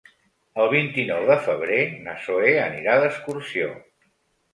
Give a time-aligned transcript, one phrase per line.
[0.61, 3.69] El vint-i-nou de febrer na Zoè anirà d'excursió.